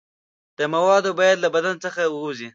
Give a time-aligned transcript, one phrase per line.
[0.57, 2.49] دا مواد باید له بدن څخه ووځي.